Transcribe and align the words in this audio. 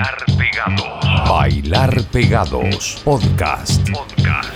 Bailar 0.00 0.24
Pegados. 0.38 1.28
Bailar 1.28 2.02
Pegados. 2.04 3.02
Podcast. 3.04 3.86
Podcast. 3.90 4.50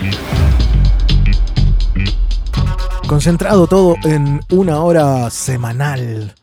Concentrado 3.07 3.67
todo 3.67 3.95
en 4.05 4.41
una 4.51 4.81
hora 4.81 5.29
semanal. 5.29 6.35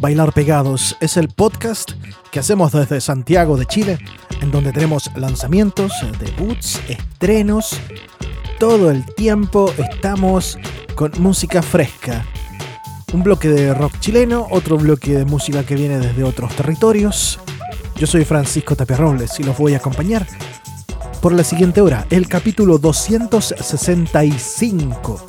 Bailar 0.00 0.32
Pegados 0.32 0.96
es 1.00 1.16
el 1.16 1.28
podcast 1.28 1.92
que 2.32 2.40
hacemos 2.40 2.72
desde 2.72 3.00
Santiago 3.00 3.56
de 3.56 3.66
Chile, 3.66 3.98
en 4.40 4.50
donde 4.50 4.72
tenemos 4.72 5.08
lanzamientos, 5.14 5.92
debuts, 6.18 6.80
estrenos. 6.88 7.78
Todo 8.58 8.90
el 8.90 9.06
tiempo 9.14 9.72
estamos 9.78 10.58
con 10.96 11.12
música 11.18 11.62
fresca. 11.62 12.26
Un 13.12 13.22
bloque 13.22 13.48
de 13.48 13.72
rock 13.72 14.00
chileno, 14.00 14.48
otro 14.50 14.78
bloque 14.78 15.12
de 15.12 15.24
música 15.26 15.62
que 15.62 15.76
viene 15.76 16.00
desde 16.00 16.24
otros 16.24 16.56
territorios. 16.56 17.38
Yo 17.96 18.06
soy 18.06 18.24
Francisco 18.24 18.76
Tapia 18.76 18.96
Robles 18.96 19.38
y 19.38 19.42
los 19.42 19.56
voy 19.56 19.74
a 19.74 19.78
acompañar 19.78 20.26
por 21.20 21.32
la 21.32 21.44
siguiente 21.44 21.80
hora, 21.80 22.04
el 22.10 22.26
capítulo 22.26 22.78
265 22.78 25.24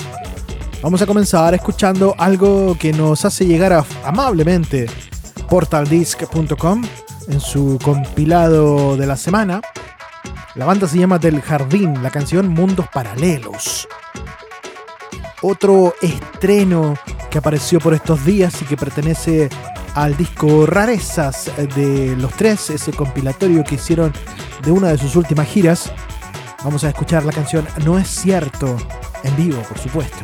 Vamos 0.84 1.00
a 1.00 1.06
comenzar 1.06 1.54
escuchando 1.54 2.14
algo 2.18 2.76
que 2.78 2.92
nos 2.92 3.24
hace 3.24 3.46
llegar 3.46 3.86
amablemente 4.04 4.84
portaldisc.com 5.48 6.82
en 7.28 7.40
su 7.40 7.78
compilado 7.82 8.94
de 8.98 9.06
la 9.06 9.16
semana. 9.16 9.62
La 10.56 10.66
banda 10.66 10.86
se 10.86 10.98
llama 10.98 11.18
Del 11.18 11.40
Jardín, 11.40 12.02
la 12.02 12.10
canción 12.10 12.48
Mundos 12.48 12.86
Paralelos. 12.92 13.88
Otro 15.40 15.94
estreno 16.02 16.98
que 17.30 17.38
apareció 17.38 17.80
por 17.80 17.94
estos 17.94 18.22
días 18.26 18.60
y 18.60 18.66
que 18.66 18.76
pertenece 18.76 19.48
al 19.94 20.16
disco 20.16 20.66
Rarezas 20.66 21.50
de 21.76 22.16
los 22.16 22.32
tres, 22.32 22.70
ese 22.70 22.92
compilatorio 22.92 23.64
que 23.64 23.76
hicieron 23.76 24.12
de 24.64 24.70
una 24.70 24.88
de 24.88 24.98
sus 24.98 25.16
últimas 25.16 25.48
giras. 25.48 25.92
Vamos 26.64 26.84
a 26.84 26.88
escuchar 26.88 27.24
la 27.24 27.32
canción 27.32 27.66
No 27.84 27.98
es 27.98 28.08
cierto, 28.08 28.76
en 29.22 29.36
vivo, 29.36 29.60
por 29.62 29.78
supuesto. 29.78 30.18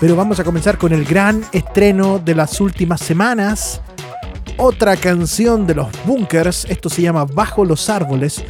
Pero 0.00 0.16
vamos 0.16 0.40
a 0.40 0.44
comenzar 0.44 0.78
con 0.78 0.92
el 0.92 1.04
gran 1.04 1.44
estreno 1.52 2.18
de 2.18 2.34
las 2.34 2.60
últimas 2.60 3.00
semanas. 3.00 3.82
Otra 4.56 4.96
canción 4.96 5.66
de 5.66 5.74
los 5.74 5.88
Bunkers, 6.04 6.64
esto 6.66 6.88
se 6.88 7.02
llama 7.02 7.24
Bajo 7.24 7.64
los 7.64 7.88
Árboles, 7.90 8.42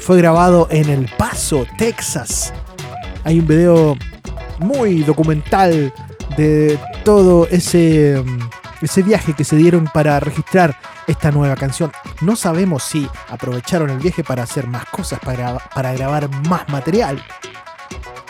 fue 0.00 0.18
grabado 0.18 0.68
en 0.70 0.88
El 0.90 1.10
Paso, 1.16 1.66
Texas. 1.78 2.52
Hay 3.24 3.38
un 3.38 3.46
video 3.46 3.96
muy 4.58 5.02
documental 5.02 5.92
de 6.36 6.78
todo 7.04 7.46
ese, 7.50 8.22
mm, 8.24 8.38
ese 8.80 9.02
viaje 9.02 9.34
que 9.34 9.44
se 9.44 9.56
dieron 9.56 9.84
para 9.92 10.20
registrar 10.20 10.76
esta 11.06 11.30
nueva 11.30 11.56
canción. 11.56 11.92
No 12.20 12.36
sabemos 12.36 12.82
si 12.82 13.08
aprovecharon 13.28 13.90
el 13.90 13.98
viaje 13.98 14.24
para 14.24 14.42
hacer 14.42 14.66
más 14.66 14.84
cosas, 14.86 15.20
para, 15.20 15.58
para 15.74 15.92
grabar 15.92 16.28
más 16.48 16.68
material. 16.68 17.22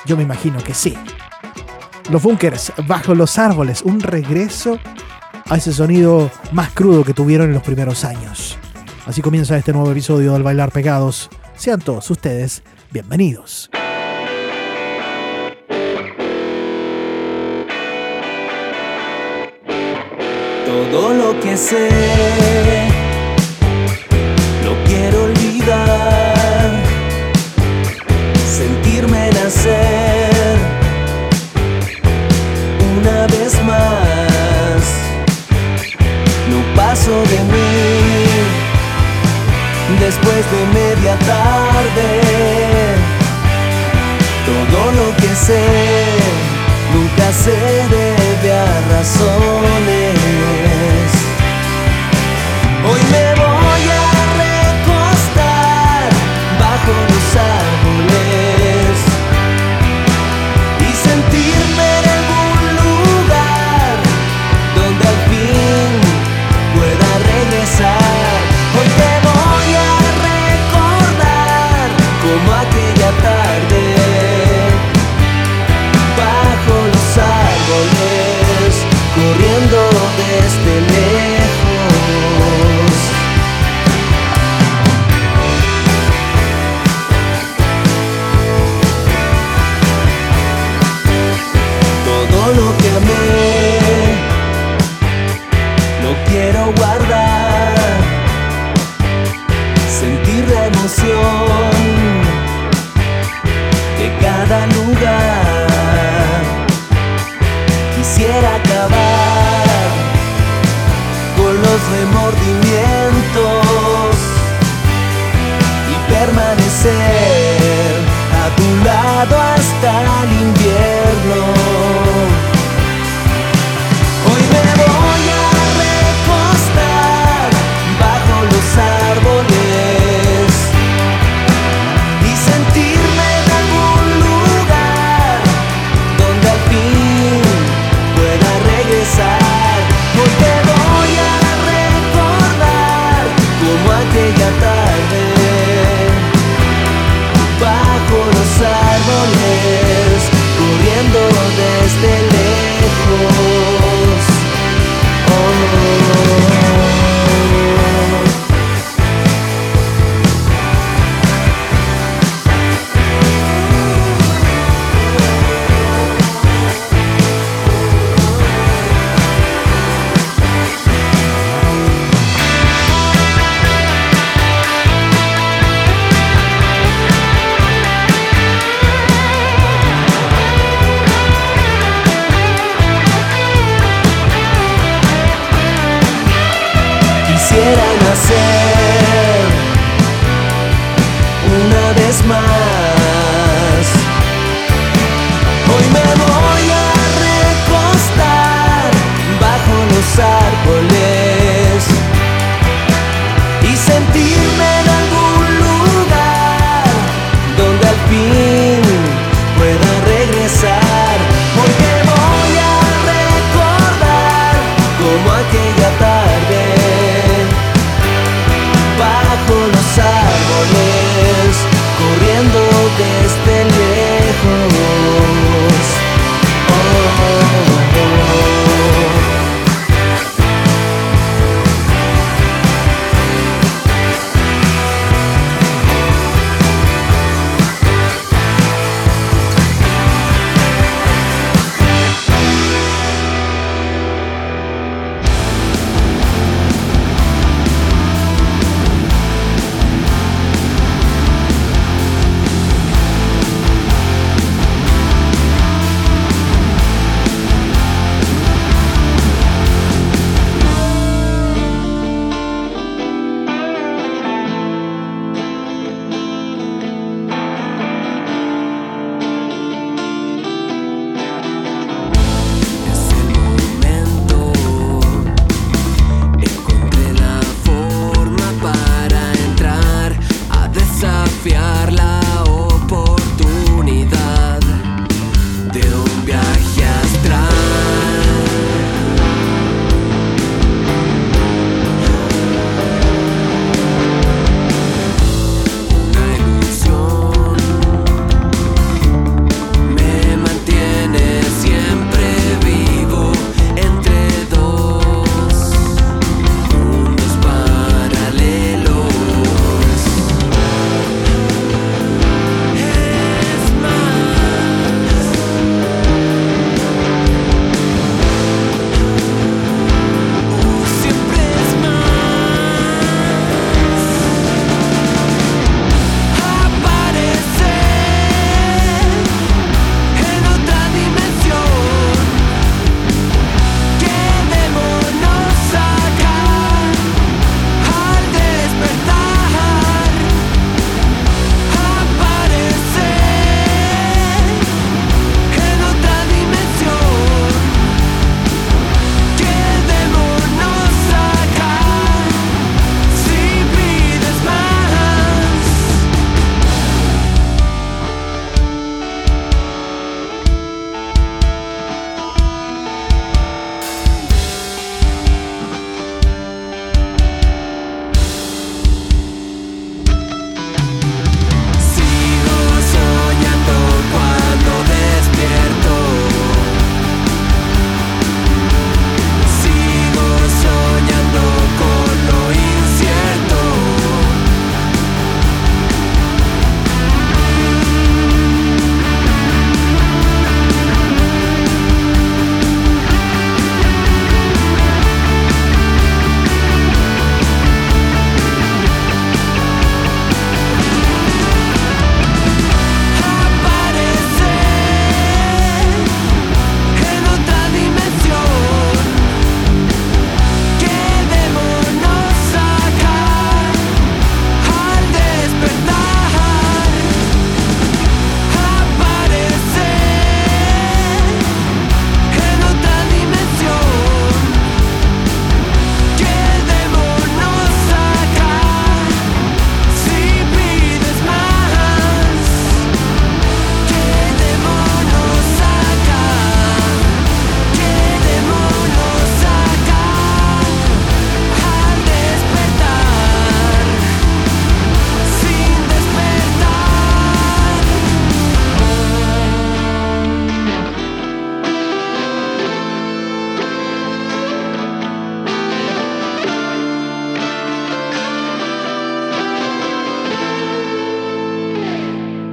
Yo 0.06 0.16
me 0.16 0.22
imagino 0.22 0.62
que 0.62 0.74
sí. 0.74 0.96
Los 2.10 2.22
bunkers 2.22 2.72
bajo 2.86 3.14
los 3.14 3.38
árboles, 3.38 3.82
un 3.82 4.00
regreso 4.00 4.78
a 5.48 5.56
ese 5.56 5.72
sonido 5.72 6.30
más 6.52 6.70
crudo 6.70 7.04
que 7.04 7.14
tuvieron 7.14 7.48
en 7.48 7.54
los 7.54 7.62
primeros 7.62 8.04
años. 8.04 8.58
Así 9.06 9.22
comienza 9.22 9.56
este 9.56 9.72
nuevo 9.72 9.90
episodio 9.90 10.32
del 10.32 10.42
Bailar 10.42 10.72
Pegados. 10.72 11.28
Sean 11.56 11.80
todos 11.80 12.10
ustedes 12.10 12.62
bienvenidos. 12.90 13.70
Todo 20.70 21.12
lo 21.12 21.40
que 21.40 21.56
sé, 21.56 21.88
lo 24.64 24.72
quiero 24.84 25.24
olvidar, 25.24 26.70
sentirme 28.58 29.30
nacer 29.32 30.56
una 32.96 33.26
vez 33.26 33.52
más. 33.64 34.82
No 36.50 36.58
paso 36.76 37.14
de 37.32 37.38
mí 37.52 37.72
después 39.98 40.42
de 40.52 40.60
media 40.80 41.18
tarde. 41.18 42.10
Todo 44.46 44.92
lo 44.92 45.16
que 45.16 45.34
sé 45.34 45.64
nunca 46.94 47.32
se 47.32 47.56
debe 47.96 48.52
a 48.52 48.66
razones. 48.92 50.29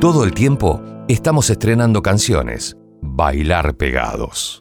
Todo 0.07 0.23
el 0.23 0.33
tiempo 0.33 0.81
estamos 1.09 1.49
estrenando 1.49 2.01
canciones. 2.01 2.77
Bailar 3.01 3.75
pegados. 3.75 4.57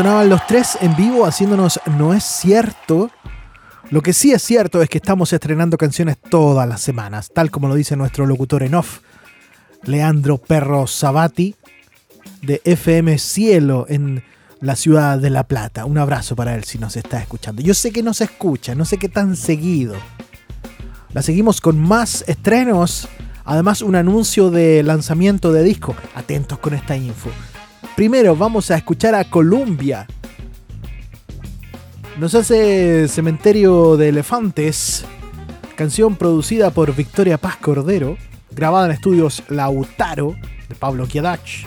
Sonaban 0.00 0.30
los 0.30 0.46
tres 0.46 0.78
en 0.80 0.96
vivo 0.96 1.26
haciéndonos 1.26 1.78
No 1.98 2.14
es 2.14 2.24
cierto. 2.24 3.10
Lo 3.90 4.00
que 4.00 4.14
sí 4.14 4.32
es 4.32 4.40
cierto 4.40 4.80
es 4.80 4.88
que 4.88 4.96
estamos 4.96 5.30
estrenando 5.34 5.76
canciones 5.76 6.16
todas 6.16 6.66
las 6.66 6.80
semanas, 6.80 7.30
tal 7.34 7.50
como 7.50 7.68
lo 7.68 7.74
dice 7.74 7.96
nuestro 7.96 8.24
locutor 8.24 8.62
en 8.62 8.76
off, 8.76 9.00
Leandro 9.82 10.38
Perro 10.38 10.86
Sabati, 10.86 11.54
de 12.40 12.62
FM 12.64 13.18
Cielo 13.18 13.84
en 13.90 14.24
la 14.62 14.74
ciudad 14.74 15.18
de 15.18 15.28
La 15.28 15.44
Plata. 15.44 15.84
Un 15.84 15.98
abrazo 15.98 16.34
para 16.34 16.54
él 16.54 16.64
si 16.64 16.78
nos 16.78 16.96
está 16.96 17.20
escuchando. 17.20 17.60
Yo 17.60 17.74
sé 17.74 17.92
que 17.92 18.02
nos 18.02 18.22
escucha, 18.22 18.74
no 18.74 18.86
sé 18.86 18.96
qué 18.96 19.10
tan 19.10 19.36
seguido. 19.36 19.96
La 21.12 21.20
seguimos 21.20 21.60
con 21.60 21.78
más 21.78 22.24
estrenos. 22.26 23.06
Además, 23.44 23.82
un 23.82 23.96
anuncio 23.96 24.50
de 24.50 24.82
lanzamiento 24.82 25.52
de 25.52 25.62
disco. 25.62 25.94
Atentos 26.14 26.58
con 26.58 26.72
esta 26.72 26.96
info. 26.96 27.28
Primero 27.96 28.34
vamos 28.34 28.70
a 28.70 28.76
escuchar 28.76 29.14
a 29.14 29.24
Columbia. 29.24 30.06
Nos 32.18 32.34
hace 32.34 33.08
Cementerio 33.08 33.96
de 33.96 34.08
Elefantes, 34.08 35.04
canción 35.76 36.16
producida 36.16 36.70
por 36.70 36.94
Victoria 36.94 37.38
Paz 37.38 37.56
Cordero, 37.56 38.16
grabada 38.50 38.86
en 38.86 38.92
estudios 38.92 39.42
Lautaro 39.48 40.34
de 40.68 40.74
Pablo 40.74 41.06
Kiadach. 41.06 41.66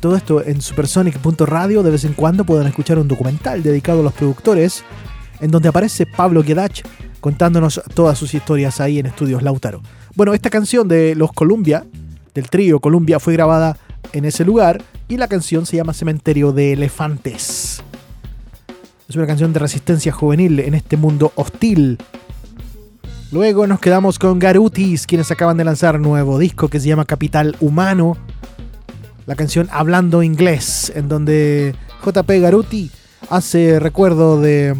Todo 0.00 0.16
esto 0.16 0.42
en 0.44 0.60
supersonic.radio 0.60 1.82
de 1.82 1.90
vez 1.90 2.04
en 2.04 2.14
cuando 2.14 2.44
pueden 2.44 2.66
escuchar 2.66 2.98
un 2.98 3.08
documental 3.08 3.62
dedicado 3.62 4.00
a 4.00 4.04
los 4.04 4.12
productores 4.14 4.84
en 5.40 5.50
donde 5.50 5.68
aparece 5.68 6.06
Pablo 6.06 6.42
Kiadach 6.42 6.82
contándonos 7.20 7.80
todas 7.94 8.18
sus 8.18 8.34
historias 8.34 8.80
ahí 8.80 8.98
en 8.98 9.06
estudios 9.06 9.42
Lautaro. 9.42 9.82
Bueno, 10.14 10.34
esta 10.34 10.50
canción 10.50 10.88
de 10.88 11.14
los 11.14 11.32
Columbia, 11.32 11.84
del 12.34 12.48
trío 12.48 12.80
Columbia, 12.80 13.20
fue 13.20 13.34
grabada 13.34 13.76
en 14.12 14.24
ese 14.24 14.44
lugar 14.44 14.82
y 15.08 15.16
la 15.16 15.28
canción 15.28 15.66
se 15.66 15.76
llama 15.76 15.94
Cementerio 15.94 16.52
de 16.52 16.72
Elefantes. 16.72 17.82
Es 19.08 19.16
una 19.16 19.26
canción 19.26 19.52
de 19.52 19.58
resistencia 19.58 20.12
juvenil 20.12 20.60
en 20.60 20.74
este 20.74 20.96
mundo 20.96 21.32
hostil. 21.34 21.98
Luego 23.30 23.66
nos 23.66 23.80
quedamos 23.80 24.18
con 24.18 24.38
Garutis, 24.38 25.06
quienes 25.06 25.30
acaban 25.30 25.56
de 25.56 25.64
lanzar 25.64 25.96
un 25.96 26.02
nuevo 26.02 26.38
disco 26.38 26.68
que 26.68 26.80
se 26.80 26.88
llama 26.88 27.04
Capital 27.04 27.56
Humano. 27.60 28.16
la 29.26 29.36
canción 29.36 29.68
Hablando 29.70 30.22
Inglés, 30.22 30.92
en 30.94 31.08
donde 31.08 31.74
JP 32.04 32.30
Garuti 32.40 32.90
hace 33.30 33.78
recuerdo 33.80 34.40
de 34.40 34.76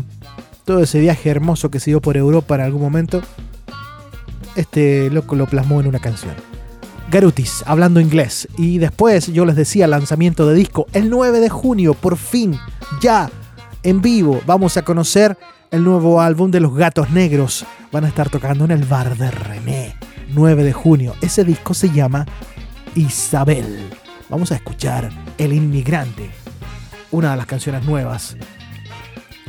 todo 0.64 0.80
ese 0.80 1.00
viaje 1.00 1.30
hermoso 1.30 1.70
que 1.70 1.80
se 1.80 1.90
dio 1.90 2.00
por 2.00 2.16
Europa 2.16 2.54
en 2.54 2.62
algún 2.62 2.82
momento. 2.82 3.22
Este 4.56 5.10
loco 5.10 5.34
lo 5.34 5.46
plasmó 5.46 5.80
en 5.80 5.86
una 5.86 5.98
canción. 5.98 6.34
Garutis, 7.12 7.62
hablando 7.66 8.00
inglés. 8.00 8.48
Y 8.56 8.78
después 8.78 9.26
yo 9.26 9.44
les 9.44 9.54
decía 9.54 9.86
lanzamiento 9.86 10.46
de 10.46 10.54
disco 10.54 10.86
el 10.94 11.10
9 11.10 11.40
de 11.40 11.50
junio, 11.50 11.92
por 11.92 12.16
fin, 12.16 12.58
ya, 13.02 13.30
en 13.82 14.00
vivo, 14.00 14.40
vamos 14.46 14.78
a 14.78 14.82
conocer 14.82 15.36
el 15.70 15.84
nuevo 15.84 16.22
álbum 16.22 16.50
de 16.50 16.60
los 16.60 16.74
Gatos 16.74 17.10
Negros. 17.10 17.66
Van 17.92 18.06
a 18.06 18.08
estar 18.08 18.30
tocando 18.30 18.64
en 18.64 18.70
el 18.70 18.84
bar 18.84 19.18
de 19.18 19.30
René, 19.30 19.94
9 20.30 20.64
de 20.64 20.72
junio. 20.72 21.14
Ese 21.20 21.44
disco 21.44 21.74
se 21.74 21.90
llama 21.90 22.24
Isabel. 22.94 23.90
Vamos 24.30 24.50
a 24.50 24.54
escuchar 24.54 25.10
El 25.36 25.52
Inmigrante, 25.52 26.30
una 27.10 27.32
de 27.32 27.36
las 27.36 27.46
canciones 27.46 27.84
nuevas. 27.84 28.38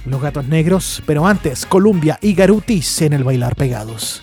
Los 0.05 0.21
Gatos 0.21 0.49
Negros, 0.49 1.01
pero 1.05 1.25
antes 1.25 1.65
Columbia 1.65 2.19
y 2.21 2.33
Garutis 2.33 3.03
en 3.03 3.13
el 3.13 3.23
Bailar 3.23 3.55
Pegados. 3.55 4.21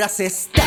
Palabras 0.00 0.20
están 0.20 0.59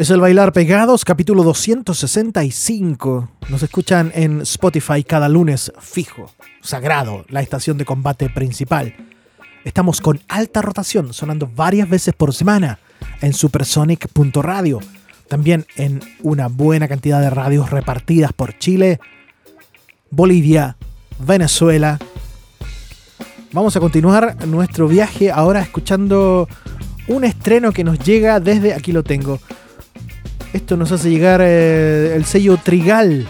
Es 0.00 0.08
el 0.08 0.18
Bailar 0.18 0.54
Pegados, 0.54 1.04
capítulo 1.04 1.42
265. 1.42 3.28
Nos 3.50 3.62
escuchan 3.62 4.10
en 4.14 4.40
Spotify 4.40 5.04
cada 5.04 5.28
lunes 5.28 5.70
fijo, 5.78 6.32
sagrado, 6.62 7.26
la 7.28 7.42
estación 7.42 7.76
de 7.76 7.84
combate 7.84 8.30
principal. 8.30 8.94
Estamos 9.62 10.00
con 10.00 10.18
alta 10.26 10.62
rotación, 10.62 11.12
sonando 11.12 11.50
varias 11.54 11.86
veces 11.90 12.14
por 12.14 12.32
semana 12.32 12.78
en 13.20 13.34
supersonic.radio. 13.34 14.80
También 15.28 15.66
en 15.76 16.00
una 16.22 16.46
buena 16.48 16.88
cantidad 16.88 17.20
de 17.20 17.28
radios 17.28 17.68
repartidas 17.68 18.32
por 18.32 18.56
Chile, 18.56 19.00
Bolivia, 20.10 20.78
Venezuela. 21.18 21.98
Vamos 23.52 23.76
a 23.76 23.80
continuar 23.80 24.46
nuestro 24.46 24.88
viaje 24.88 25.30
ahora 25.30 25.60
escuchando 25.60 26.48
un 27.06 27.24
estreno 27.24 27.70
que 27.72 27.84
nos 27.84 27.98
llega 27.98 28.40
desde, 28.40 28.72
aquí 28.72 28.92
lo 28.92 29.02
tengo, 29.02 29.38
esto 30.52 30.76
nos 30.76 30.90
hace 30.92 31.10
llegar 31.10 31.40
eh, 31.42 32.14
el 32.16 32.24
sello 32.24 32.56
Trigal. 32.56 33.26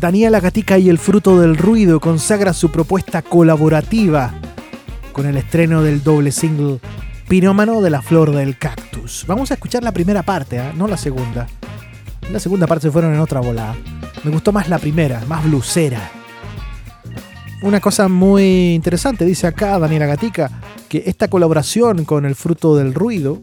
Daniela 0.00 0.40
Gatica 0.40 0.78
y 0.78 0.88
el 0.88 0.98
fruto 0.98 1.40
del 1.40 1.56
ruido 1.56 2.00
consagra 2.00 2.52
su 2.52 2.70
propuesta 2.70 3.20
colaborativa 3.20 4.32
con 5.12 5.26
el 5.26 5.36
estreno 5.36 5.82
del 5.82 6.02
doble 6.02 6.30
single 6.30 6.78
Pirómano 7.28 7.82
de 7.82 7.90
la 7.90 8.00
flor 8.00 8.34
del 8.34 8.56
cactus. 8.56 9.24
Vamos 9.26 9.50
a 9.50 9.54
escuchar 9.54 9.82
la 9.82 9.92
primera 9.92 10.22
parte, 10.22 10.56
¿eh? 10.56 10.72
no 10.74 10.88
la 10.88 10.96
segunda. 10.96 11.46
La 12.32 12.40
segunda 12.40 12.66
parte 12.66 12.86
se 12.88 12.90
fueron 12.90 13.12
en 13.12 13.20
otra 13.20 13.40
volada. 13.40 13.76
Me 14.24 14.30
gustó 14.30 14.50
más 14.50 14.68
la 14.68 14.78
primera, 14.78 15.22
más 15.28 15.44
blusera. 15.44 16.10
Una 17.60 17.80
cosa 17.80 18.08
muy 18.08 18.72
interesante, 18.74 19.26
dice 19.26 19.46
acá 19.46 19.78
Daniela 19.78 20.06
Gatica, 20.06 20.50
que 20.88 21.02
esta 21.06 21.28
colaboración 21.28 22.06
con 22.06 22.24
el 22.24 22.34
fruto 22.34 22.76
del 22.76 22.94
ruido 22.94 23.42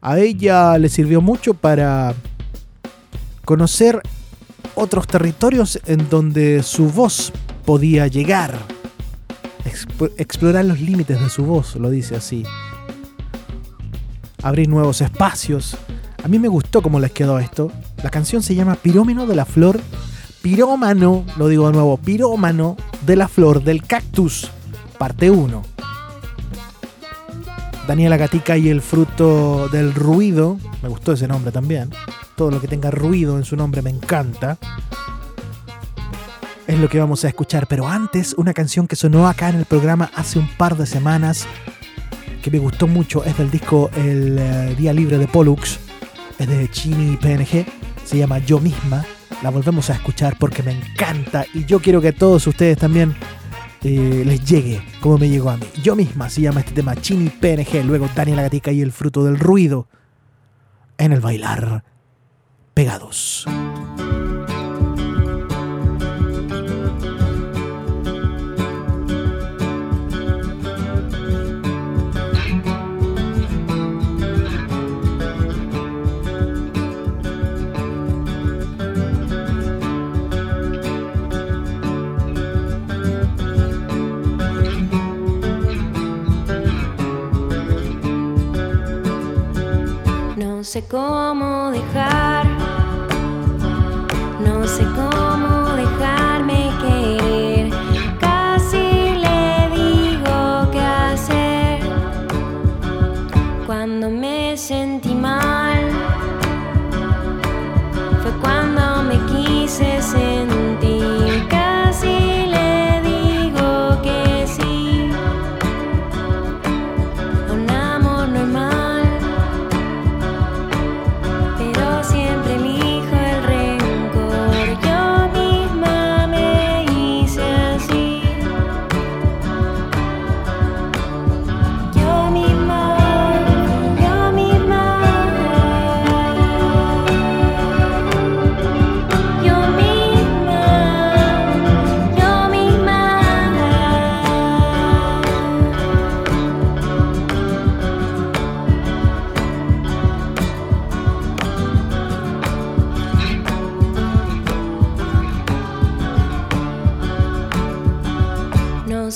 a 0.00 0.18
ella 0.18 0.78
le 0.78 0.88
sirvió 0.88 1.20
mucho 1.20 1.54
para 1.54 2.14
conocer 3.44 4.02
otros 4.74 5.06
territorios 5.06 5.80
en 5.86 6.08
donde 6.08 6.62
su 6.62 6.90
voz 6.90 7.32
podía 7.64 8.06
llegar. 8.06 8.58
explorar 10.16 10.64
los 10.64 10.80
límites 10.80 11.20
de 11.20 11.28
su 11.28 11.44
voz, 11.44 11.76
lo 11.76 11.90
dice 11.90 12.16
así. 12.16 12.44
Abrir 14.42 14.68
nuevos 14.68 15.00
espacios. 15.00 15.76
A 16.22 16.28
mí 16.28 16.38
me 16.38 16.48
gustó 16.48 16.82
cómo 16.82 17.00
les 17.00 17.12
quedó 17.12 17.38
esto. 17.38 17.72
La 18.02 18.10
canción 18.10 18.42
se 18.42 18.54
llama 18.54 18.76
Pirómano 18.76 19.26
de 19.26 19.36
la 19.36 19.44
Flor. 19.44 19.80
Pirómano, 20.42 21.24
lo 21.36 21.48
digo 21.48 21.66
de 21.66 21.72
nuevo, 21.72 21.96
Pirómano 21.96 22.76
de 23.04 23.16
la 23.16 23.28
Flor 23.28 23.64
del 23.64 23.82
Cactus, 23.82 24.50
parte 24.98 25.30
1. 25.30 25.62
Daniela 27.86 28.16
Gatica 28.16 28.56
y 28.56 28.68
el 28.68 28.82
fruto 28.82 29.68
del 29.68 29.94
ruido. 29.94 30.58
Me 30.82 30.88
gustó 30.88 31.12
ese 31.12 31.28
nombre 31.28 31.52
también. 31.52 31.90
Todo 32.34 32.50
lo 32.50 32.60
que 32.60 32.66
tenga 32.66 32.90
ruido 32.90 33.38
en 33.38 33.44
su 33.44 33.56
nombre 33.56 33.80
me 33.80 33.90
encanta. 33.90 34.58
Es 36.66 36.80
lo 36.80 36.88
que 36.88 36.98
vamos 36.98 37.24
a 37.24 37.28
escuchar. 37.28 37.68
Pero 37.68 37.86
antes, 37.86 38.34
una 38.36 38.52
canción 38.52 38.88
que 38.88 38.96
sonó 38.96 39.28
acá 39.28 39.50
en 39.50 39.56
el 39.56 39.66
programa 39.66 40.10
hace 40.16 40.40
un 40.40 40.48
par 40.56 40.76
de 40.76 40.84
semanas. 40.84 41.46
Que 42.42 42.50
me 42.50 42.58
gustó 42.58 42.88
mucho. 42.88 43.24
Es 43.24 43.38
del 43.38 43.52
disco 43.52 43.88
El 43.96 44.36
eh, 44.38 44.74
Día 44.76 44.92
Libre 44.92 45.18
de 45.18 45.28
Pollux. 45.28 45.78
Es 46.38 46.48
de 46.48 46.68
Chini 46.68 47.16
PNG. 47.16 47.66
Se 48.04 48.18
llama 48.18 48.38
Yo 48.38 48.58
misma. 48.58 49.04
La 49.42 49.50
volvemos 49.50 49.90
a 49.90 49.94
escuchar 49.94 50.36
porque 50.40 50.64
me 50.64 50.72
encanta. 50.72 51.46
Y 51.54 51.64
yo 51.66 51.78
quiero 51.78 52.00
que 52.00 52.12
todos 52.12 52.48
ustedes 52.48 52.78
también 52.78 53.14
eh, 53.82 54.22
les 54.24 54.44
llegue 54.44 54.82
como 55.00 55.18
me 55.18 55.28
llegó 55.28 55.50
a 55.50 55.56
mí. 55.56 55.66
Yo 55.82 55.96
misma 55.96 56.28
se 56.30 56.40
llama 56.40 56.60
este 56.60 56.72
tema 56.72 56.96
Chini 56.96 57.30
PNG, 57.30 57.84
luego 57.84 58.08
Daniela 58.14 58.42
Gatica 58.42 58.72
y 58.72 58.80
el 58.80 58.92
fruto 58.92 59.24
del 59.24 59.38
ruido 59.38 59.88
en 60.98 61.12
el 61.12 61.20
bailar 61.20 61.84
pegados. 62.74 63.46
Sé 90.76 90.84
cómo 90.90 91.70
dejar, 91.70 92.46
no 94.44 94.66
sé 94.66 94.84
cómo 94.94 95.35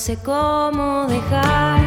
sé 0.00 0.16
cómo 0.24 1.04
dejar 1.08 1.79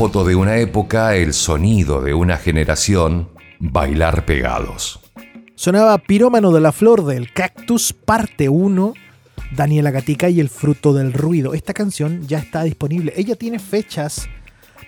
foto 0.00 0.24
de 0.24 0.34
una 0.34 0.56
época, 0.56 1.14
el 1.14 1.34
sonido 1.34 2.00
de 2.00 2.14
una 2.14 2.38
generación, 2.38 3.28
bailar 3.58 4.24
pegados. 4.24 4.98
Sonaba 5.56 5.98
Pirómano 5.98 6.52
de 6.52 6.60
la 6.62 6.72
Flor 6.72 7.04
del 7.04 7.30
Cactus, 7.34 7.92
parte 7.92 8.48
1, 8.48 8.94
Daniela 9.54 9.90
Gatica 9.90 10.30
y 10.30 10.40
el 10.40 10.48
fruto 10.48 10.94
del 10.94 11.12
ruido. 11.12 11.52
Esta 11.52 11.74
canción 11.74 12.26
ya 12.26 12.38
está 12.38 12.62
disponible. 12.62 13.12
Ella 13.14 13.36
tiene 13.36 13.58
fechas 13.58 14.26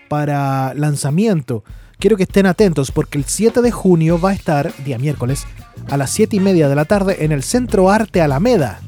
para 0.09 0.73
lanzamiento. 0.73 1.63
Quiero 1.99 2.17
que 2.17 2.23
estén 2.23 2.47
atentos 2.47 2.91
porque 2.91 3.19
el 3.19 3.25
7 3.25 3.61
de 3.61 3.71
junio 3.71 4.19
va 4.19 4.31
a 4.31 4.35
estar, 4.35 4.73
día 4.83 4.97
miércoles, 4.97 5.45
a 5.91 5.99
las 5.99 6.09
7 6.09 6.37
y 6.37 6.41
media 6.41 6.71
de 6.71 6.75
la 6.75 6.87
tarde 6.87 7.23
en 7.23 7.33
el 7.33 7.43
Centro 7.43 7.91
Arte 7.91 8.23
Alameda, 8.23 8.81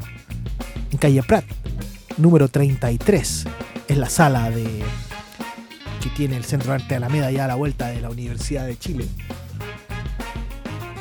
en 0.90 0.96
calle 0.96 1.22
Prat, 1.22 1.44
número 2.16 2.48
33. 2.48 3.44
Es 3.88 3.98
la 3.98 4.08
sala 4.08 4.48
de 4.48 4.64
que 6.04 6.10
tiene 6.10 6.36
el 6.36 6.44
Centro 6.44 6.74
Arte 6.74 6.96
Alameda 6.96 7.30
ya 7.30 7.46
a 7.46 7.48
la 7.48 7.54
vuelta 7.54 7.88
de 7.88 8.02
la 8.02 8.10
Universidad 8.10 8.66
de 8.66 8.76
Chile. 8.76 9.06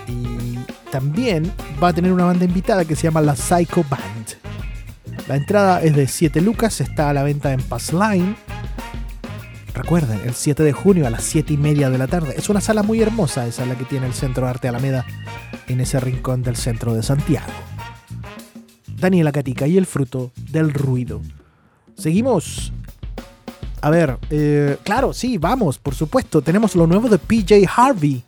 Y 0.08 0.58
también 0.90 1.52
va 1.84 1.90
a 1.90 1.94
tener 1.94 2.14
una 2.14 2.24
banda 2.24 2.46
invitada 2.46 2.86
que 2.86 2.96
se 2.96 3.04
llama 3.04 3.20
la 3.20 3.36
Psycho 3.36 3.84
Band. 3.90 5.28
La 5.28 5.36
entrada 5.36 5.82
es 5.82 5.94
de 5.94 6.08
7 6.08 6.40
lucas, 6.40 6.80
está 6.80 7.10
a 7.10 7.14
la 7.14 7.24
venta 7.24 7.52
en 7.52 7.62
Passline. 7.62 8.38
Recuerden, 9.74 10.22
el 10.24 10.36
7 10.36 10.64
de 10.64 10.72
junio 10.72 11.06
a 11.06 11.10
las 11.10 11.24
7 11.26 11.52
y 11.52 11.58
media 11.58 11.90
de 11.90 11.98
la 11.98 12.08
tarde. 12.08 12.36
Es 12.38 12.48
una 12.48 12.62
sala 12.62 12.82
muy 12.82 13.02
hermosa, 13.02 13.46
esa 13.46 13.64
es 13.64 13.68
la 13.68 13.76
que 13.78 13.84
tiene 13.84 14.08
el 14.08 14.14
Centro 14.14 14.48
Arte 14.48 14.70
Alameda 14.70 15.06
en 15.68 15.82
ese 15.82 16.00
rincón 16.00 16.44
del 16.44 16.56
centro 16.56 16.94
de 16.94 17.04
Santiago. 17.04 17.52
Daniela 18.88 19.34
Catica 19.34 19.68
y 19.68 19.78
el 19.78 19.86
fruto 19.86 20.32
del 20.50 20.74
ruido. 20.74 21.22
Seguimos. 21.98 22.72
A 23.84 23.90
ver, 23.90 24.18
eh, 24.30 24.78
claro, 24.82 25.12
sí, 25.12 25.38
vamos, 25.38 25.78
por 25.78 25.94
supuesto. 25.94 26.42
Tenemos 26.42 26.74
lo 26.74 26.88
nuevo 26.88 27.10
de 27.10 27.18
PJ 27.18 27.66
Harvey. 27.68 28.24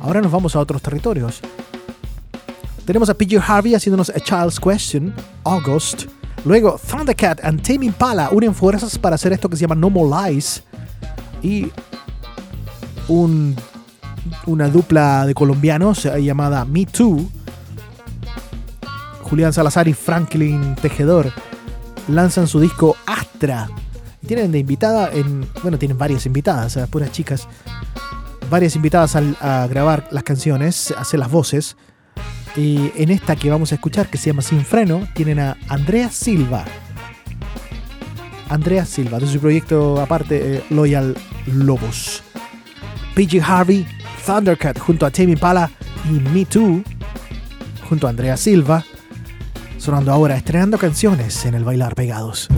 Ahora 0.00 0.22
nos 0.22 0.32
vamos 0.32 0.56
a 0.56 0.60
otros 0.60 0.80
territorios. 0.80 1.42
Tenemos 2.86 3.10
a 3.10 3.14
PJ 3.14 3.38
Harvey 3.46 3.74
haciéndonos 3.74 4.08
A 4.08 4.18
Child's 4.18 4.58
Question, 4.58 5.12
August. 5.42 6.04
Luego, 6.46 6.80
Thundercat 6.90 7.44
and 7.44 7.60
Tame 7.60 7.84
Impala 7.84 8.30
unen 8.32 8.54
fuerzas 8.54 8.96
para 8.96 9.16
hacer 9.16 9.34
esto 9.34 9.50
que 9.50 9.56
se 9.56 9.60
llama 9.66 9.74
No 9.74 9.90
More 9.90 10.32
Lies. 10.32 10.62
Y 11.42 11.70
un, 13.08 13.54
una 14.46 14.70
dupla 14.70 15.26
de 15.26 15.34
colombianos 15.34 16.06
eh, 16.06 16.22
llamada 16.24 16.64
Me 16.64 16.86
Too. 16.86 17.28
Julián 19.20 19.52
Salazar 19.52 19.86
y 19.86 19.92
Franklin 19.92 20.74
Tejedor 20.76 21.30
lanzan 22.08 22.48
su 22.48 22.58
disco 22.58 22.96
Astra. 23.04 23.68
Tienen 24.26 24.52
de 24.52 24.58
invitada 24.58 25.10
en. 25.12 25.46
Bueno, 25.62 25.78
tienen 25.78 25.98
varias 25.98 26.26
invitadas, 26.26 26.78
puras 26.90 27.12
chicas. 27.12 27.48
Varias 28.50 28.76
invitadas 28.76 29.16
a 29.16 29.66
grabar 29.66 30.06
las 30.10 30.22
canciones, 30.22 30.92
hacer 30.96 31.18
las 31.20 31.30
voces. 31.30 31.76
Y 32.56 32.92
en 32.96 33.10
esta 33.10 33.34
que 33.36 33.50
vamos 33.50 33.72
a 33.72 33.74
escuchar, 33.74 34.08
que 34.08 34.18
se 34.18 34.30
llama 34.30 34.42
Sin 34.42 34.64
Freno, 34.64 35.06
tienen 35.14 35.40
a 35.40 35.56
Andrea 35.68 36.08
Silva. 36.10 36.64
Andrea 38.48 38.84
Silva, 38.84 39.18
de 39.18 39.26
su 39.26 39.40
proyecto 39.40 40.00
aparte, 40.00 40.56
eh, 40.56 40.64
Loyal 40.70 41.16
Lobos. 41.46 42.22
PG 43.14 43.42
Harvey, 43.42 43.86
Thundercat 44.24 44.78
junto 44.78 45.06
a 45.06 45.10
Tame 45.10 45.32
Impala 45.32 45.70
y 46.08 46.12
Me 46.30 46.44
Too 46.44 46.82
junto 47.88 48.06
a 48.06 48.10
Andrea 48.10 48.36
Silva. 48.36 48.84
Sonando 49.78 50.12
ahora, 50.12 50.36
estrenando 50.36 50.78
canciones 50.78 51.44
en 51.44 51.54
el 51.54 51.64
Bailar 51.64 51.94
Pegados. 51.94 52.48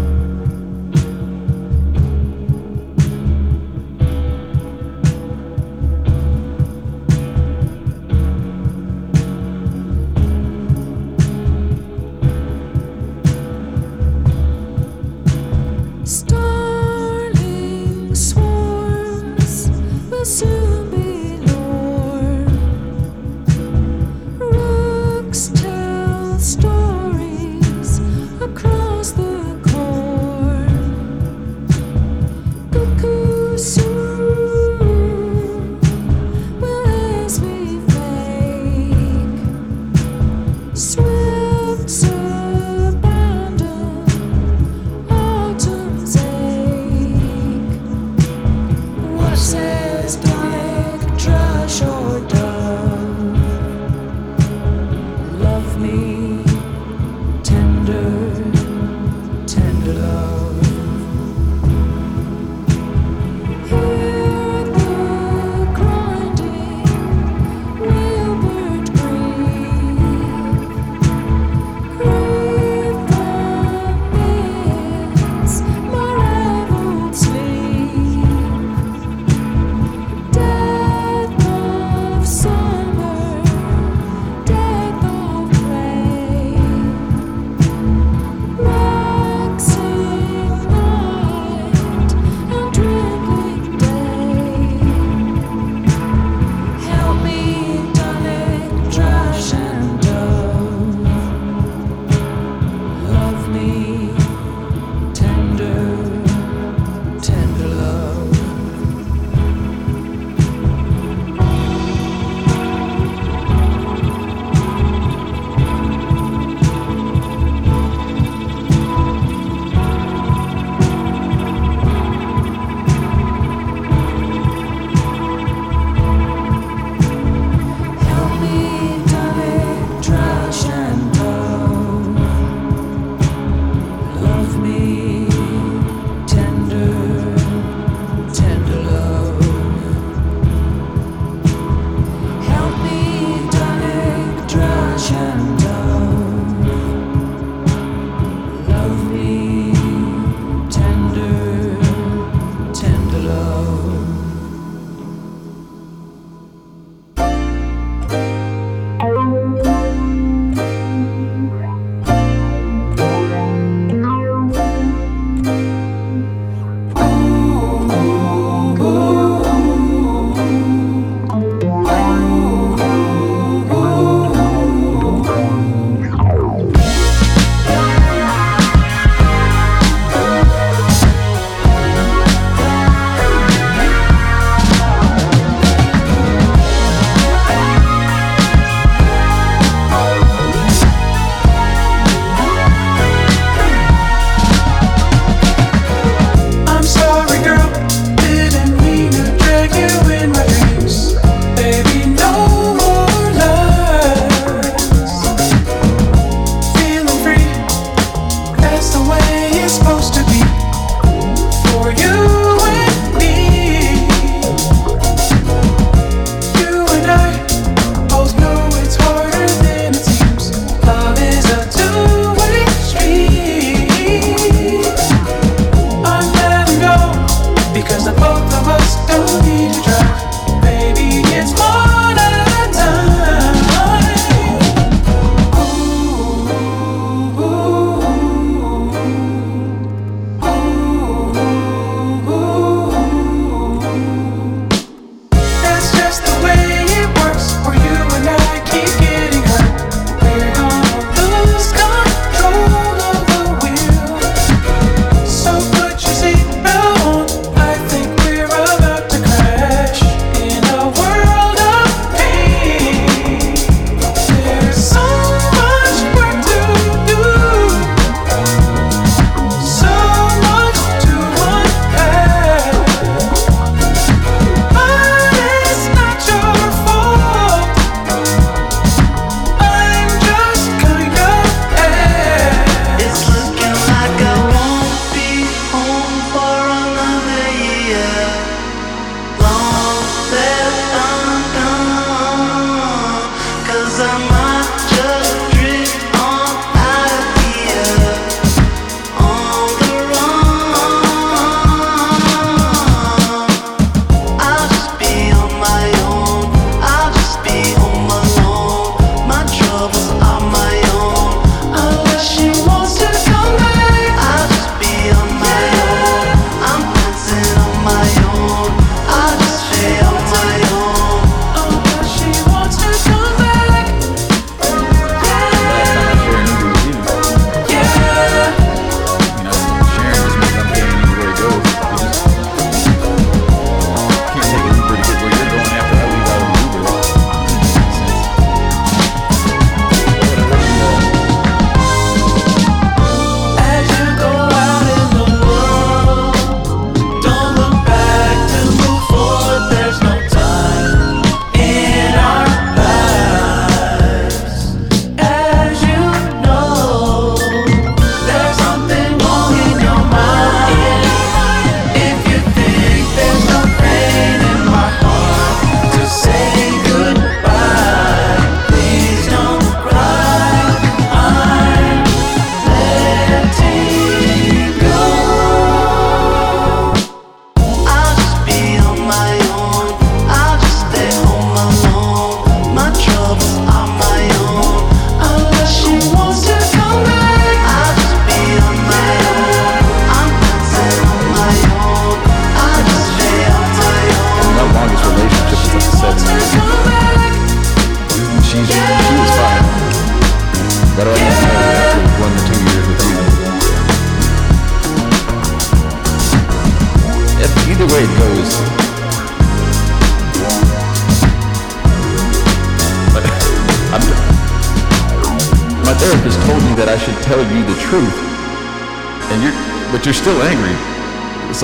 because 227.76 228.08
I 228.08 228.12
both 228.14 228.55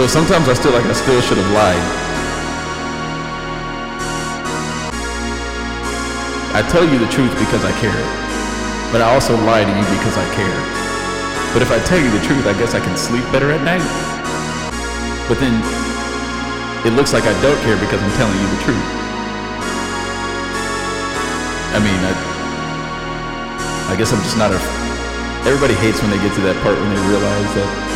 So 0.02 0.10
sometimes 0.10 0.50
I 0.50 0.54
still 0.58 0.74
like 0.74 0.82
I 0.82 0.98
still 0.98 1.22
should 1.22 1.38
have 1.38 1.52
lied. 1.54 1.86
I 6.58 6.66
tell 6.74 6.82
you 6.82 6.98
the 6.98 7.06
truth 7.06 7.30
because 7.38 7.62
I 7.62 7.70
care. 7.78 8.02
But 8.90 8.98
I 8.98 9.14
also 9.14 9.38
lie 9.46 9.62
to 9.62 9.70
you 9.70 9.86
because 9.94 10.18
I 10.18 10.26
care. 10.34 10.58
But 11.54 11.62
if 11.62 11.70
I 11.70 11.78
tell 11.86 12.02
you 12.02 12.10
the 12.10 12.18
truth, 12.26 12.50
I 12.50 12.54
guess 12.58 12.74
I 12.74 12.82
can 12.82 12.98
sleep 12.98 13.22
better 13.30 13.54
at 13.54 13.62
night. 13.62 13.86
But 15.30 15.38
then 15.38 15.54
it 16.82 16.98
looks 16.98 17.14
like 17.14 17.22
I 17.22 17.34
don't 17.38 17.62
care 17.62 17.78
because 17.78 18.02
I'm 18.02 18.14
telling 18.18 18.34
you 18.34 18.48
the 18.58 18.60
truth. 18.66 18.88
I 21.70 21.78
mean, 21.78 22.00
I, 22.02 22.12
I 23.86 23.94
guess 23.94 24.10
I'm 24.10 24.18
just 24.26 24.34
not 24.34 24.50
a. 24.50 24.58
Everybody 25.46 25.78
hates 25.78 26.02
when 26.02 26.10
they 26.10 26.18
get 26.18 26.34
to 26.34 26.42
that 26.50 26.58
part 26.66 26.74
when 26.74 26.90
they 26.90 27.02
realize 27.06 27.54
that 27.54 27.91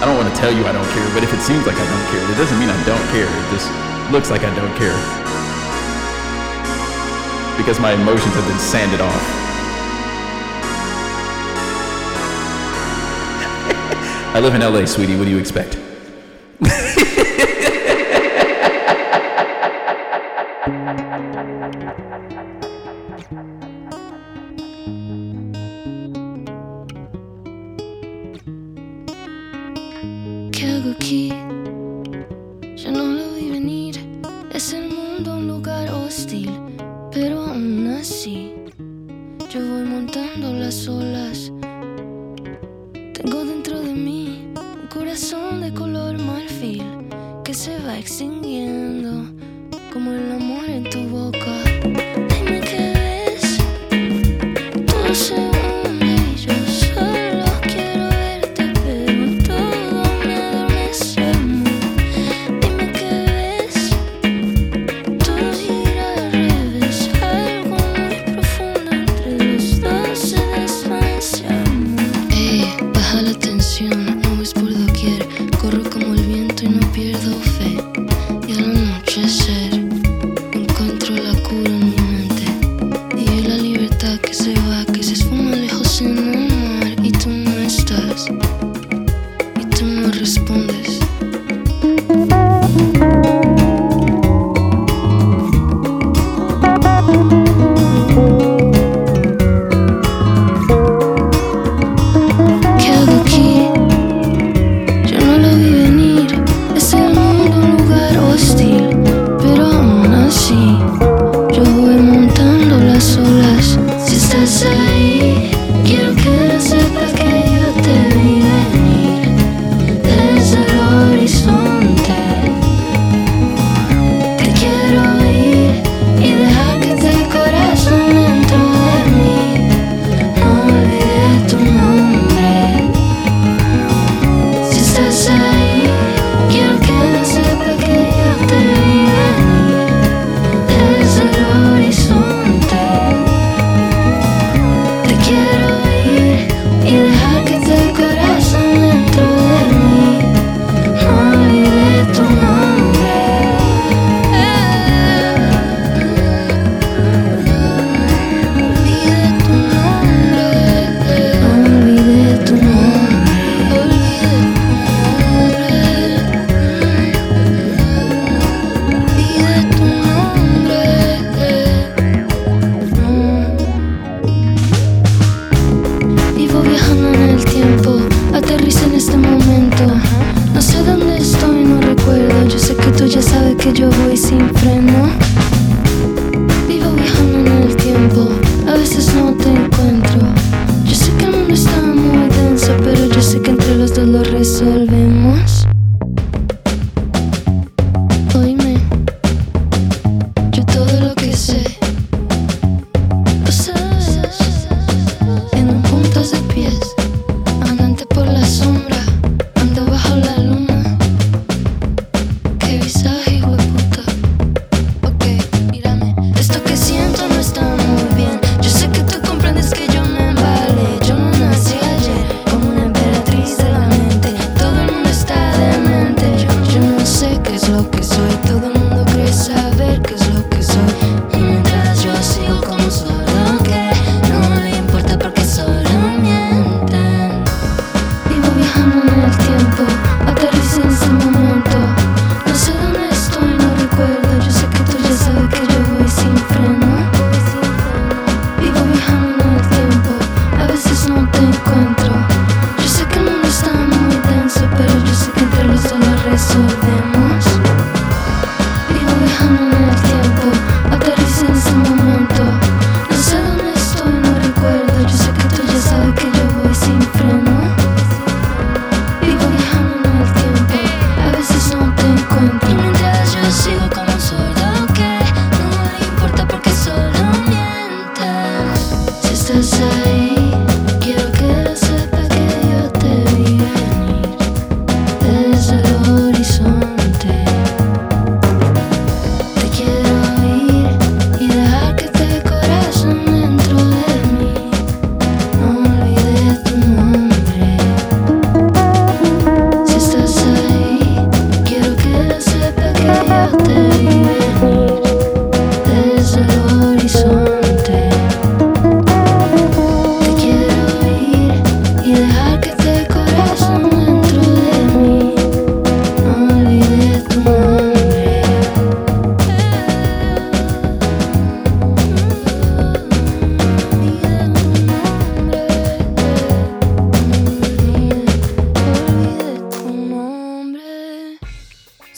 I 0.00 0.06
don't 0.06 0.16
want 0.16 0.34
to 0.34 0.40
tell 0.40 0.52
you 0.52 0.66
I 0.66 0.72
don't 0.72 0.88
care, 0.90 1.08
but 1.14 1.22
if 1.22 1.32
it 1.32 1.40
seems 1.40 1.66
like 1.66 1.76
I 1.76 1.86
don't 1.86 2.06
care, 2.10 2.20
it 2.30 2.36
doesn't 2.36 2.58
mean 2.58 2.68
I 2.68 2.84
don't 2.84 3.06
care. 3.14 3.26
It 3.26 3.50
just 3.54 3.70
looks 4.10 4.30
like 4.30 4.42
I 4.42 4.52
don't 4.54 4.74
care. 4.76 4.94
Because 7.56 7.78
my 7.80 7.92
emotions 7.92 8.34
have 8.34 8.46
been 8.46 8.58
sanded 8.58 9.00
off. 9.00 9.14
I 14.34 14.40
live 14.40 14.54
in 14.54 14.60
LA, 14.60 14.84
sweetie. 14.84 15.16
What 15.16 15.24
do 15.24 15.30
you 15.30 15.38
expect? 15.38 15.78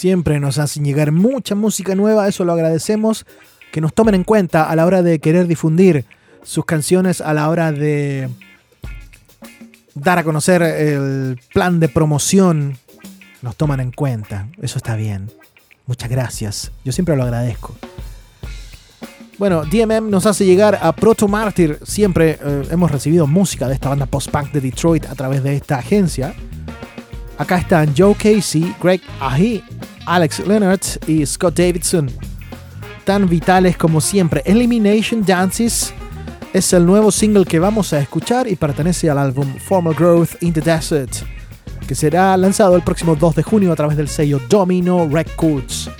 Siempre 0.06 0.38
nos 0.38 0.58
hacen 0.58 0.84
llegar 0.84 1.10
mucha 1.10 1.56
música 1.56 1.96
nueva, 1.96 2.28
eso 2.28 2.44
lo 2.44 2.52
agradecemos. 2.52 3.26
Que 3.72 3.80
nos 3.80 3.92
tomen 3.92 4.14
en 4.14 4.22
cuenta 4.22 4.70
a 4.70 4.76
la 4.76 4.86
hora 4.86 5.02
de 5.02 5.18
querer 5.18 5.48
difundir 5.48 6.04
sus 6.44 6.64
canciones, 6.64 7.20
a 7.20 7.34
la 7.34 7.50
hora 7.50 7.72
de 7.72 8.28
dar 9.96 10.20
a 10.20 10.22
conocer 10.22 10.62
el 10.62 11.40
plan 11.52 11.80
de 11.80 11.88
promoción. 11.88 12.78
Nos 13.42 13.56
toman 13.56 13.80
en 13.80 13.90
cuenta, 13.90 14.46
eso 14.62 14.78
está 14.78 14.94
bien. 14.94 15.28
Muchas 15.86 16.08
gracias, 16.08 16.70
yo 16.84 16.92
siempre 16.92 17.16
lo 17.16 17.24
agradezco. 17.24 17.74
Bueno, 19.38 19.64
DMM 19.64 20.08
nos 20.08 20.24
hace 20.26 20.46
llegar 20.46 20.78
a 20.80 20.92
Proto 20.92 21.26
Martyr. 21.26 21.80
Siempre 21.82 22.38
eh, 22.40 22.62
hemos 22.70 22.92
recibido 22.92 23.26
música 23.26 23.66
de 23.66 23.74
esta 23.74 23.88
banda 23.88 24.06
post-punk 24.06 24.52
de 24.52 24.60
Detroit 24.60 25.04
a 25.06 25.16
través 25.16 25.42
de 25.42 25.56
esta 25.56 25.78
agencia. 25.78 26.32
Acá 27.38 27.58
están 27.58 27.94
Joe 27.96 28.14
Casey, 28.14 28.74
Greg 28.82 29.02
Ahi, 29.20 29.62
Alex 30.06 30.46
Leonard 30.46 30.80
y 31.06 31.24
Scott 31.26 31.58
Davidson. 31.58 32.10
Tan 33.04 33.28
vitales 33.28 33.76
como 33.76 34.00
siempre. 34.00 34.42
Elimination 34.46 35.24
Dances 35.24 35.92
es 36.54 36.72
el 36.72 36.86
nuevo 36.86 37.12
single 37.12 37.44
que 37.44 37.58
vamos 37.58 37.92
a 37.92 38.00
escuchar 38.00 38.48
y 38.48 38.56
pertenece 38.56 39.10
al 39.10 39.18
álbum 39.18 39.54
Formal 39.58 39.94
Growth 39.94 40.42
in 40.42 40.54
the 40.54 40.62
Desert, 40.62 41.12
que 41.86 41.94
será 41.94 42.34
lanzado 42.38 42.74
el 42.74 42.82
próximo 42.82 43.14
2 43.14 43.36
de 43.36 43.42
junio 43.42 43.70
a 43.70 43.76
través 43.76 43.98
del 43.98 44.08
sello 44.08 44.40
Domino 44.48 45.06
Records. 45.06 45.90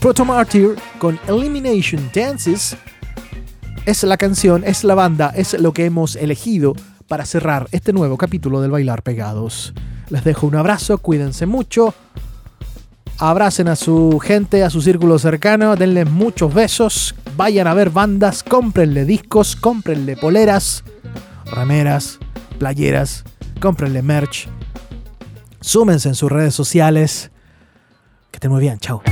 Proto 0.00 0.24
Martyr 0.24 0.76
con 0.98 1.20
Elimination 1.28 2.10
Dances 2.14 2.74
es 3.84 4.02
la 4.04 4.16
canción, 4.16 4.64
es 4.64 4.82
la 4.82 4.94
banda, 4.94 5.32
es 5.36 5.52
lo 5.60 5.72
que 5.72 5.84
hemos 5.84 6.16
elegido 6.16 6.74
para 7.06 7.26
cerrar 7.26 7.68
este 7.72 7.92
nuevo 7.92 8.16
capítulo 8.16 8.62
del 8.62 8.70
Bailar 8.70 9.02
Pegados. 9.02 9.74
Les 10.08 10.24
dejo 10.24 10.46
un 10.46 10.56
abrazo, 10.56 10.98
cuídense 10.98 11.46
mucho. 11.46 11.94
Abracen 13.18 13.68
a 13.68 13.76
su 13.76 14.18
gente, 14.18 14.64
a 14.64 14.70
su 14.70 14.82
círculo 14.82 15.18
cercano, 15.18 15.76
denles 15.76 16.10
muchos 16.10 16.52
besos, 16.52 17.14
vayan 17.36 17.66
a 17.66 17.74
ver 17.74 17.90
bandas, 17.90 18.42
cómprenle 18.42 19.04
discos, 19.04 19.54
cómprenle 19.54 20.16
poleras, 20.16 20.82
rameras, 21.46 22.18
playeras, 22.58 23.24
cómprenle 23.60 24.02
merch. 24.02 24.48
Súmense 25.60 26.08
en 26.08 26.14
sus 26.14 26.32
redes 26.32 26.54
sociales. 26.54 27.30
Que 28.30 28.36
estén 28.36 28.50
muy 28.50 28.60
bien, 28.60 28.78
chao. 28.78 29.02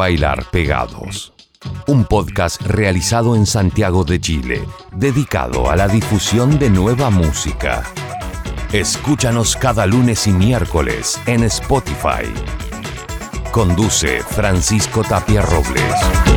Bailar 0.00 0.46
Pegados, 0.50 1.34
un 1.86 2.06
podcast 2.06 2.62
realizado 2.62 3.36
en 3.36 3.44
Santiago 3.44 4.02
de 4.02 4.18
Chile, 4.18 4.64
dedicado 4.92 5.70
a 5.70 5.76
la 5.76 5.88
difusión 5.88 6.58
de 6.58 6.70
nueva 6.70 7.10
música. 7.10 7.82
Escúchanos 8.72 9.56
cada 9.56 9.84
lunes 9.84 10.26
y 10.26 10.32
miércoles 10.32 11.20
en 11.26 11.44
Spotify. 11.44 12.32
Conduce 13.52 14.22
Francisco 14.22 15.02
Tapia 15.02 15.42
Robles. 15.42 16.29